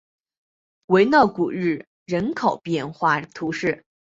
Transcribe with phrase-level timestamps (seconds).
[0.87, 3.85] 维勒古日人口变化图示